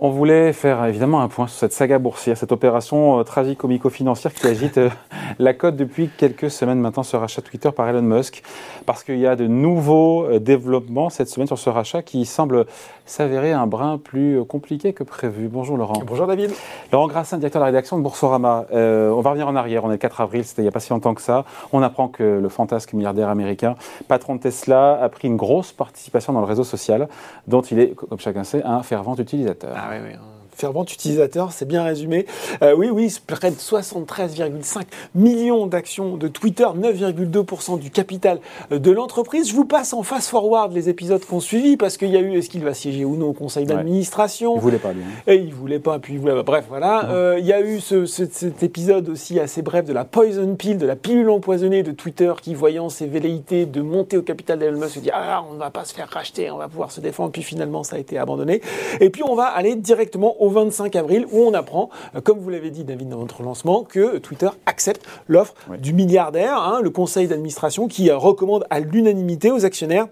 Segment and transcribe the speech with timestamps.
[0.00, 4.46] On voulait faire évidemment un point sur cette saga boursière, cette opération euh, tragico-financière qui
[4.46, 4.90] agite euh,
[5.40, 8.44] la cote depuis quelques semaines maintenant, ce rachat Twitter par Elon Musk,
[8.86, 12.66] parce qu'il y a de nouveaux euh, développements cette semaine sur ce rachat qui semble
[13.06, 15.48] s'avérer un brin plus compliqué que prévu.
[15.48, 16.00] Bonjour Laurent.
[16.06, 16.52] Bonjour David.
[16.92, 18.66] Laurent Grassin, directeur de la rédaction de Boursorama.
[18.70, 20.78] on va revenir en arrière, on est le 4 avril, c'était il n'y a pas
[20.78, 21.44] si longtemps que ça.
[21.72, 23.74] On apprend que le fantasque milliardaire américain,
[24.06, 27.08] patron de Tesla, a pris une grosse participation dans le réseau social,
[27.48, 29.74] dont il est, comme chacun sait, un fervent utilisateur.
[29.74, 32.26] Ah Ah, oui, oui fervent utilisateur, c'est bien résumé.
[32.62, 34.82] Euh, oui, oui, près de 73,5
[35.14, 38.40] millions d'actions de Twitter, 9,2% du capital
[38.72, 39.48] euh, de l'entreprise.
[39.48, 42.50] Je vous passe en fast-forward les épisodes qu'on suivi parce qu'il y a eu est-ce
[42.50, 44.56] qu'il va siéger ou non au conseil d'administration?
[44.56, 45.02] Il voulait pas, lui.
[45.02, 45.22] Hein.
[45.28, 47.08] Et il voulait pas, puis il voulait Bref, voilà.
[47.10, 50.86] Euh, il y a eu cet épisode aussi assez bref de la poison pill, de
[50.86, 54.94] la pilule empoisonnée de Twitter qui, voyant ses velléités de monter au capital d'Elon Musk,
[54.94, 57.30] se dit Ah, on ne va pas se faire racheter, on va pouvoir se défendre.
[57.30, 58.60] Puis finalement, ça a été abandonné.
[59.00, 62.50] Et puis, on va aller directement au 25 avril où on apprend, euh, comme vous
[62.50, 67.28] l'avez dit David dans votre lancement, que Twitter accepte l'offre du milliardaire, hein, le conseil
[67.28, 70.06] d'administration qui euh, recommande à l'unanimité aux actionnaires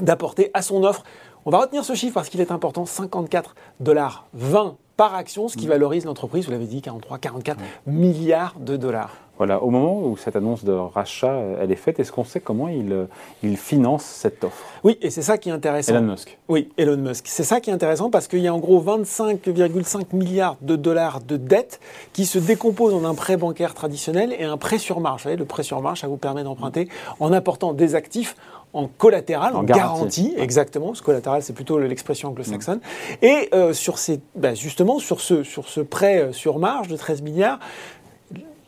[0.00, 1.04] d'apporter à son offre,
[1.46, 5.56] on va retenir ce chiffre parce qu'il est important, 54 dollars 20 par action, ce
[5.56, 5.70] qui mm.
[5.70, 9.23] valorise l'entreprise, vous l'avez dit, 43, 44 milliards de dollars.
[9.36, 12.38] Voilà, au moment où cette annonce de rachat euh, elle est faite, est-ce qu'on sait
[12.38, 13.06] comment il, euh,
[13.42, 14.64] il finance cette offre?
[14.84, 15.92] Oui, et c'est ça qui est intéressant.
[15.92, 16.38] Elon Musk.
[16.48, 17.24] Oui, Elon Musk.
[17.26, 21.20] C'est ça qui est intéressant parce qu'il y a en gros 25,5 milliards de dollars
[21.20, 21.80] de dettes
[22.12, 25.22] qui se décomposent en un prêt bancaire traditionnel et un prêt sur marge.
[25.22, 28.36] Vous savez, le prêt sur marge, ça vous permet d'emprunter en apportant des actifs
[28.72, 30.34] en collatéral, en, garantie.
[30.36, 30.94] exactement.
[30.94, 32.80] Ce collatéral, c'est plutôt l'expression anglo-saxonne.
[33.22, 37.22] Et euh, sur ces, bah, justement, sur ce, sur ce prêt sur marge de 13
[37.22, 37.60] milliards,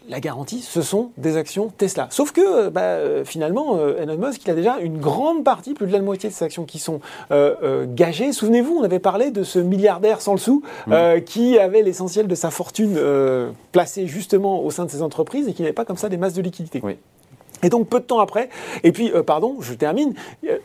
[0.08, 2.08] la garantie, ce sont des actions Tesla.
[2.10, 5.74] Sauf que euh, bah, euh, finalement, euh, Elon Musk, il a déjà une grande partie,
[5.74, 8.32] plus de la moitié de ces actions qui sont gagées.
[8.32, 10.62] Souvenez-vous, on avait parlé de ce milliardaire sans le sou
[11.24, 12.98] qui avait l'essentiel de sa fortune
[13.72, 16.34] placée justement au sein de ses entreprises et qui n'avait pas comme ça des masses
[16.34, 16.80] de liquidités.
[16.82, 16.96] Oui.
[17.62, 18.48] Et donc peu de temps après,
[18.82, 20.14] et puis pardon, je termine,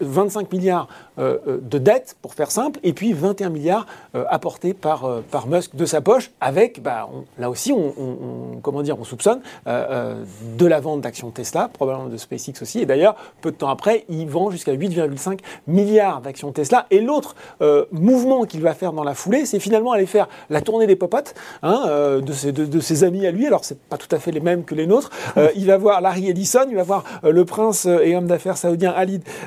[0.02, 0.88] 25 milliards
[1.18, 6.02] de dettes pour faire simple, et puis 21 milliards apportés par, par Musk de sa
[6.02, 10.24] poche, avec, bah, là aussi, on, comment dire, on soupçonne euh, euh,
[10.58, 12.80] de la vente d'actions Tesla, probablement de SpaceX aussi.
[12.80, 16.88] Et d'ailleurs, peu de temps après, il vend jusqu'à 8,5 milliards d'actions Tesla.
[16.92, 20.62] Et l'autre euh, mouvement qu'il va faire dans la foulée, c'est finalement aller faire la
[20.62, 23.48] tournée des popotes hein, de, ses, amis à lui.
[23.48, 25.10] Alors, c'est pas tout à fait les mêmes que les nôtres.
[25.56, 28.94] il va voir Larry Ellison, voir le prince et homme d'affaires saoudien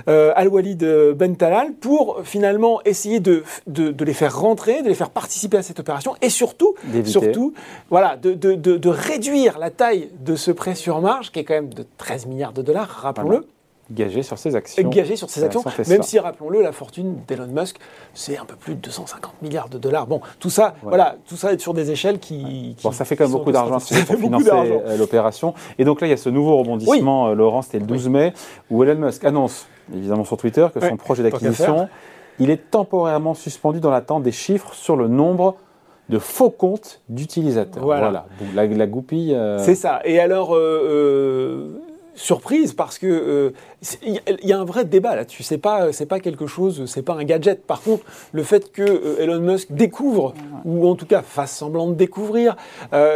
[0.07, 0.85] Al-Walid
[1.17, 5.63] Ben Talal pour finalement essayer de, de, les faire rentrer, de les faire participer à
[5.63, 6.75] cette opération et surtout,
[7.05, 7.55] surtout
[7.91, 11.73] voilà, de, de réduire la taille de ce prêt sur marge, qui est quand même
[11.73, 13.47] de 13 milliards de dollars, rappelons-le.
[13.91, 14.89] Gagé sur ses actions.
[14.89, 17.77] Gagé sur ses actions, même si, rappelons-le, la fortune d'Elon Musk,
[18.15, 20.07] c'est un peu plus de 250 milliards de dollars.
[20.07, 22.77] Bon, tout ça, voilà, tout ça est sur des échelles qui.
[22.83, 25.55] bon, ça fait quand même beaucoup d'argent pour financer euh, l'opération.
[25.79, 28.33] Et donc là, il y a ce nouveau rebondissement, euh, Laurent, c'était le 12 mai,
[28.71, 31.89] où Elon Musk annonce, évidemment sur Twitter, que son projet d'acquisition,
[32.39, 35.57] il est temporairement suspendu dans l'attente des chiffres sur le nombre
[36.09, 37.83] de faux comptes d'utilisateurs.
[37.83, 38.27] Voilà.
[38.55, 39.35] la, goupille.
[39.35, 40.01] Euh, C'est ça.
[40.05, 41.81] Et alors, euh,
[42.15, 43.53] surprise, parce que
[44.03, 45.43] il y, a un vrai débat là-dessus.
[45.43, 47.65] C'est pas, c'est pas quelque chose, c'est pas un gadget.
[47.67, 51.95] Par contre, le fait que Elon Musk découvre, ou en tout cas fasse semblant de
[51.95, 52.57] découvrir,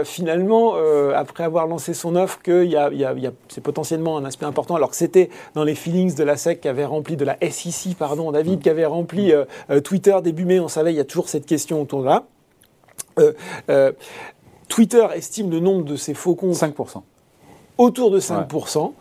[0.05, 0.75] finalement,
[1.15, 4.75] après avoir lancé son offre, que y a, y a, c'est potentiellement un aspect important,
[4.75, 7.97] alors que c'était dans les feelings de la SEC qui avait rempli, de la SEC,
[7.97, 9.33] pardon, David, qui avait rempli
[9.85, 12.25] Twitter début mai, on savait, il y a toujours cette question autour de là.
[13.19, 13.33] Euh,
[13.71, 13.93] euh,
[14.69, 17.03] Twitter estime le nombre de ses faux comptes 5%.
[17.79, 18.93] Autour de 5%.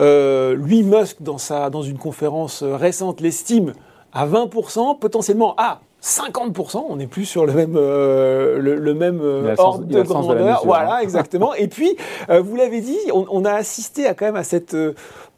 [0.00, 3.74] Euh, lui, Musk, dans, sa, dans une conférence récente, l'estime
[4.12, 9.20] à 20%, potentiellement à 50%, on n'est plus sur le même, le, même
[9.56, 10.62] ordre de grandeur.
[10.64, 11.54] voilà, exactement.
[11.54, 11.96] Et puis,
[12.28, 14.76] vous l'avez dit, on, on, a assisté à quand même à cette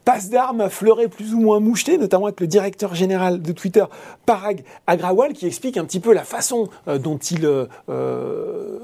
[0.07, 3.83] passe d'armes à fleurer plus ou moins moucheté, notamment avec le directeur général de Twitter,
[4.25, 8.79] Parag Agrawal, qui explique un petit peu la façon euh, dont il euh, euh,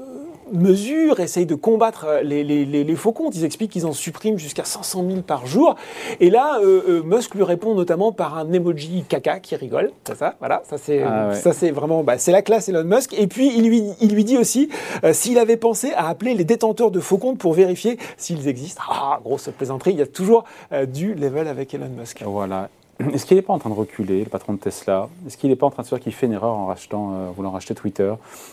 [0.54, 3.36] mesure, essaye de combattre les, faux comptes.
[3.36, 5.76] Ils expliquent qu'ils en suppriment jusqu'à 500 000 par jour.
[6.20, 6.60] Et là,
[7.04, 9.90] Musk lui répond notamment par un emoji caca qui rigole.
[10.04, 10.62] C'est ça, voilà.
[10.68, 13.14] Ça c'est, ah ça c'est vraiment, bah, c'est la classe Elon Musk.
[13.18, 14.68] Et puis il lui, il lui dit aussi
[15.12, 18.82] s'il avait pensé à appeler les détenteurs de faux comptes pour vérifier s'ils existent.
[18.88, 19.92] Ah, grosse plaisanterie.
[19.92, 20.44] Il y a toujours
[20.92, 22.22] du level avec Elon Musk.
[22.24, 22.68] Voilà.
[23.12, 25.08] est-ce qu'il n'est pas en train de reculer, le patron de Tesla?
[25.26, 27.12] Est-ce qu'il n'est pas en train de se dire qu'il fait une erreur en rachetant,
[27.12, 28.12] euh, voulant racheter Twitter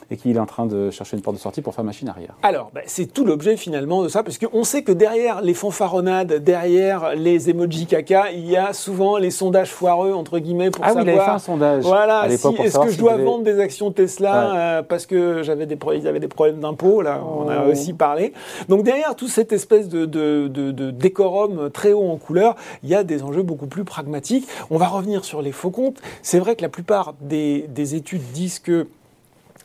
[0.10, 2.36] et qu'il est en train de chercher une porte de sortie pour faire machine arrière?
[2.44, 6.44] Alors, ben, c'est tout l'objet finalement de ça, parce qu'on sait que derrière les fanfaronnades,
[6.44, 10.94] derrière les emojis caca, il y a souvent les sondages foireux, entre guillemets, pour ah
[10.94, 11.06] savoir...
[11.06, 13.60] Ah oui, il avait fait un sondage Voilà, si, est-ce que je dois vendre des
[13.60, 17.66] actions Tesla euh, parce que j'avais des, ils avaient des problèmes d'impôts, là, on a
[17.66, 17.72] oh.
[17.72, 18.34] aussi parlé.
[18.70, 22.96] Donc derrière toute cette espèce de, de, de décorum très haut en couleur, il y
[22.96, 24.31] a des enjeux beaucoup plus pragmatiques.
[24.70, 28.60] On va revenir sur les faux comptes, c'est vrai que la plupart des, études disent
[28.60, 28.88] que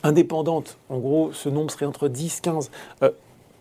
[0.03, 2.71] indépendantes, en gros, ce nombre serait entre 10, 15,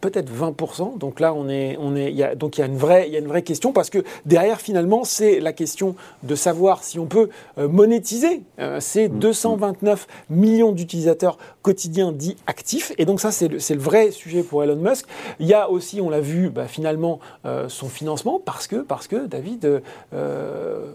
[0.10, 0.98] peut-être 20%.
[0.98, 3.14] Donc là, on est, on est, y a, donc il y a une vraie, il
[3.14, 7.00] y a une vraie question parce que derrière, finalement, c'est la question de savoir si
[7.00, 10.36] on peut euh, monétiser euh, ces 229 mmh.
[10.36, 12.92] millions d'utilisateurs quotidiens dits actifs.
[12.98, 15.08] Et donc ça, c'est le, le, vrai sujet pour Elon Musk.
[15.40, 19.08] Il y a aussi, on l'a vu, bah, finalement, euh, son financement parce que, parce
[19.08, 19.82] que David,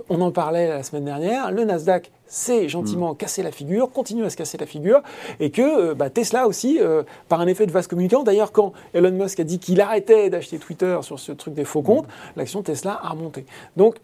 [0.08, 3.16] on en parlait la semaine dernière, le Nasdaq s'est gentiment mm.
[3.16, 5.02] cassé la figure, continue à se casser la figure,
[5.40, 8.72] et que euh, bah, Tesla aussi, euh, par un effet de vase communicant, d'ailleurs quand
[8.94, 12.10] Elon Musk a dit qu'il arrêtait d'acheter Twitter sur ce truc des faux comptes, mm.
[12.36, 13.44] l'action Tesla a remonté.
[13.76, 13.96] Donc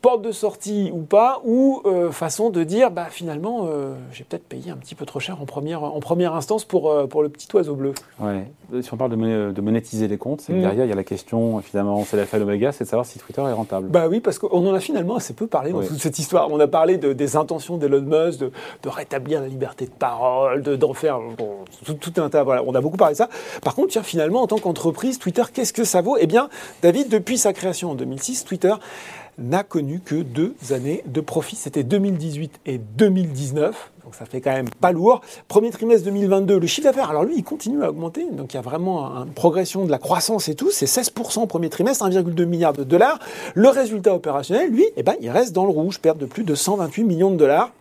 [0.00, 4.44] porte de sortie ou pas, ou euh, façon de dire, bah, finalement, euh, j'ai peut-être
[4.44, 7.28] payé un petit peu trop cher en première, en première instance pour, euh, pour le
[7.28, 7.94] petit oiseau bleu.
[8.20, 8.46] Ouais.
[8.80, 10.62] Si on parle de, de monétiser les comptes, c'est que mm.
[10.62, 13.18] derrière, il y a la question, finalement, c'est l'alpha et l'oméga, c'est de savoir si
[13.18, 13.88] Twitter est rentable.
[13.88, 16.48] Bah oui, parce qu'on en a finalement assez peu parlé dans toute cette histoire.
[16.50, 18.52] On a parlé de, des intentions d'Elon Musk, de,
[18.82, 21.18] de, rétablir la liberté de parole, d'en faire
[21.84, 22.42] tout, un tas.
[22.42, 23.28] Voilà, on a beaucoup parlé de ça.
[23.62, 26.16] Par contre, tiens, finalement, en tant qu'entreprise, Twitter, qu'est-ce que ça vaut?
[26.20, 26.48] Eh bien,
[26.82, 28.74] David, depuis sa création en 2006, Twitter
[29.38, 31.56] n'a connu que deux années de profit.
[31.56, 33.92] C'était 2018 et 2019.
[34.04, 35.20] Donc ça fait quand même pas lourd.
[35.48, 38.26] Premier trimestre 2022, le chiffre d'affaires, alors lui, il continue à augmenter.
[38.32, 40.70] Donc il y a vraiment une progression de la croissance et tout.
[40.70, 43.18] C'est 16% au premier trimestre, 1,2 milliard de dollars.
[43.54, 46.54] Le résultat opérationnel, lui, eh ben, il reste dans le rouge, perte de plus de
[46.54, 47.72] 128 millions de dollars.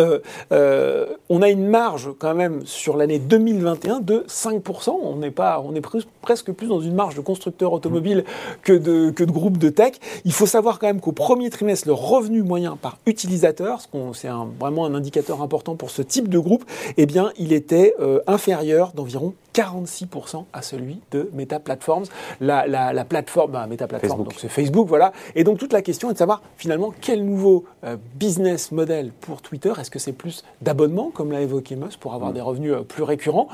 [0.00, 0.20] Euh,
[0.52, 4.90] euh, on a une marge quand même sur l'année 2021 de 5%.
[4.90, 5.82] On n'est pas, on est
[6.22, 8.24] presque plus dans une marge de constructeur automobile
[8.62, 9.94] que de, que de groupe de tech.
[10.24, 13.80] Il faut savoir quand même qu'au premier trimestre, le revenu moyen par utilisateur,
[14.14, 14.28] c'est
[14.60, 16.64] vraiment un indicateur important pour ce type de groupe,
[16.96, 22.04] eh bien, il était euh, inférieur d'environ 46% à celui de Meta Platforms,
[22.40, 25.12] la, la, plateforme, bah, Meta Platforms, donc c'est Facebook, voilà.
[25.34, 29.42] Et donc toute la question est de savoir finalement quel nouveau euh, business model pour
[29.42, 29.72] Twitter?
[29.76, 32.34] Est-ce que c'est plus d'abonnement, comme l'a évoqué Musk, pour avoir mm.
[32.34, 33.48] des revenus euh, plus récurrents?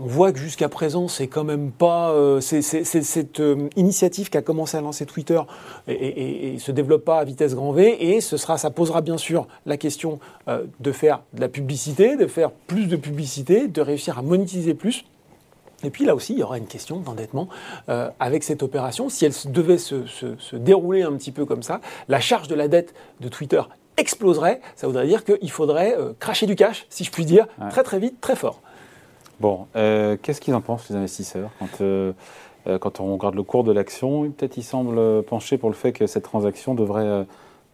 [0.00, 2.10] On voit que jusqu'à présent, c'est quand même pas.
[2.12, 5.40] Euh, c'est cette euh, initiative qui a commencé à lancer Twitter
[5.86, 8.12] et, se développe pas à vitesse grand V.
[8.12, 10.18] Et ce sera, ça posera bien sûr la question
[10.48, 14.74] euh, de faire de la publicité, de faire plus de publicité, de réussir à monétiser
[14.74, 15.04] plus.
[15.84, 17.48] Et puis là aussi, il y aura une question d'endettement
[18.20, 19.08] avec cette opération.
[19.08, 22.94] Si elle devait se, dérouler un petit peu comme ça, la charge de la dette
[23.20, 23.60] de Twitter
[23.96, 24.60] exploserait.
[24.76, 28.20] Ça voudrait dire qu'il faudrait cracher du cash, si je puis dire, très très vite,
[28.20, 28.60] très fort.
[29.42, 32.12] Bon, euh, qu'est-ce qu'ils en pensent les investisseurs quand, euh,
[32.68, 35.90] euh, quand on regarde le cours de l'action Peut-être ils semblent pencher pour le fait
[35.90, 37.26] que cette transaction devrait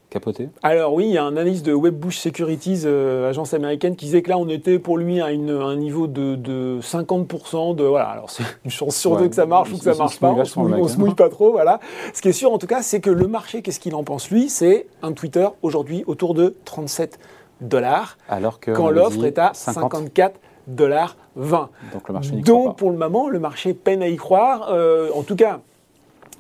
[0.09, 4.23] capoter Alors oui, il y a un analyse de Webbush Securities, agence américaine, qui disait
[4.23, 8.07] que là on était pour lui à, un niveau de, 50% de voilà.
[8.07, 10.31] Alors c'est une chance sur deux que ça marche ou que ça marche pas.
[10.31, 11.81] On, se mouille, se mouille pas trop, voilà.
[12.15, 14.31] Ce qui est sûr en tout cas, c'est que le marché, qu'est-ce qu'il en pense
[14.31, 14.49] lui?
[14.49, 17.19] C'est un Twitter aujourd'hui autour de 37
[17.61, 21.71] dollars, alors que quand l'offre est à 54 dollars 20.
[21.93, 24.69] Donc, le marché Donc pour le moment, le marché peine à y croire.
[24.71, 25.61] Euh, en tout cas,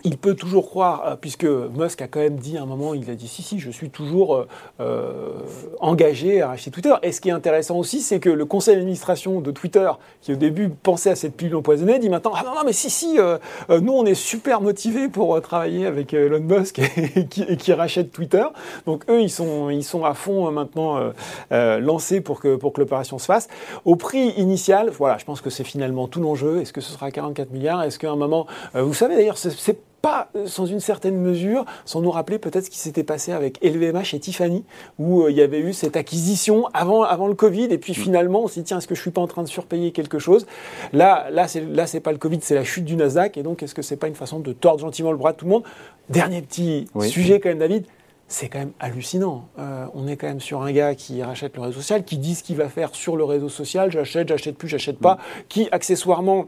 [0.04, 3.10] il peut toujours croire, euh, puisque Musk a quand même dit à un moment, il
[3.10, 4.48] a dit si, si, je suis toujours euh,
[4.80, 5.32] euh,
[5.80, 6.94] engagé à racheter Twitter.
[7.02, 9.90] Et ce qui est intéressant aussi, c'est que le conseil d'administration de Twitter,
[10.20, 12.90] qui au début pensait à cette pilule empoisonnée, dit maintenant, ah non, non, mais si,
[12.90, 13.18] si,
[13.68, 16.78] nous on est super motivés pour travailler avec Elon Musk
[17.16, 18.44] et, qui, rachète Twitter.
[18.86, 21.12] Donc eux, ils sont, ils sont à fond maintenant
[21.50, 23.48] lancés pour que, pour que l'opération se fasse.
[23.84, 26.60] Au prix initial, voilà, je pense que c'est finalement tout l'enjeu.
[26.60, 27.82] Est-ce que ce sera 44 milliards?
[27.82, 32.00] Est-ce qu'à un moment, vous savez d'ailleurs, c'est pas euh, sans une certaine mesure, sans
[32.00, 34.64] nous rappeler peut-être ce qui s'était passé avec LVMH et Tiffany,
[34.98, 37.96] où euh, il y avait eu cette acquisition avant, avant le Covid, et puis mm.
[37.96, 40.18] finalement on s'est dit, tiens, est-ce que je suis pas en train de surpayer quelque
[40.18, 40.46] chose?
[40.92, 43.62] Là, là, c'est, là, c'est pas le Covid, c'est la chute du Nasdaq, et donc
[43.62, 45.64] est-ce que c'est pas une façon de tordre gentiment le bras de tout le monde?
[46.08, 47.84] Dernier petit sujet quand même, David,
[48.28, 49.48] c'est quand même hallucinant.
[49.58, 52.34] Euh, on est quand même sur un gars qui rachète le réseau social, qui dit
[52.34, 55.18] ce qu'il va faire sur le réseau social, j'achète, j'achète plus, j'achète pas, mm.
[55.48, 56.46] qui accessoirement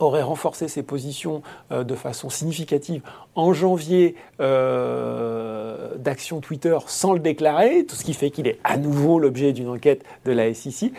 [0.00, 3.02] aurait renforcé ses positions euh, de façon significative
[3.34, 8.76] en janvier euh, d'action Twitter sans le déclarer, tout ce qui fait qu'il est à
[8.76, 10.92] nouveau l'objet d'une enquête de la SEC.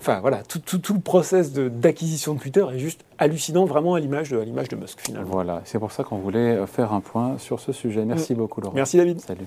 [0.00, 4.30] enfin voilà, tout, tout, le process d'acquisition de, Twitter est juste hallucinant, vraiment à l'image
[4.30, 5.28] de, de Musk finalement.
[5.30, 8.04] Voilà, c'est pour ça qu'on voulait faire un point sur ce sujet.
[8.04, 8.36] Merci mm.
[8.36, 8.74] beaucoup Laurent.
[8.74, 9.20] Merci David.
[9.20, 9.46] Salut.